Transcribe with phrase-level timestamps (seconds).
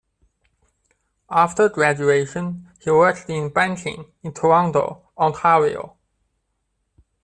[1.29, 5.95] After graduation, he worked in banking in Toronto, Ontario.